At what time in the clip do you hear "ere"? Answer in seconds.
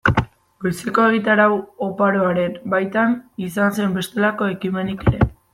5.13-5.33